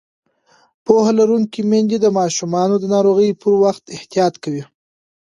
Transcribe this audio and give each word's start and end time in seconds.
پوهه 0.85 1.11
لرونکې 1.19 1.61
میندې 1.69 1.97
د 2.01 2.07
ماشومانو 2.19 2.75
د 2.79 2.85
ناروغۍ 2.93 3.29
پر 3.41 3.53
وخت 3.63 3.83
احتیاط 3.95 4.33
کوي. 4.43 4.63